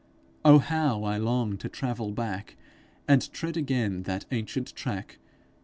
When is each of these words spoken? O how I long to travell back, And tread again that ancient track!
O 0.43 0.57
how 0.57 1.03
I 1.03 1.17
long 1.17 1.57
to 1.57 1.69
travell 1.69 2.09
back, 2.11 2.55
And 3.07 3.31
tread 3.31 3.55
again 3.55 4.01
that 4.01 4.25
ancient 4.31 4.73
track! 4.73 5.19